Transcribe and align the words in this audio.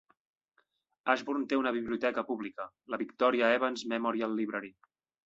Ashburn 1.13 1.43
té 1.51 1.59
una 1.59 1.73
biblioteca 1.75 2.23
pública, 2.29 2.65
la 2.95 3.01
Victoria 3.03 3.51
Evans 3.59 3.85
Memorial 3.93 4.35
Library. 4.41 4.73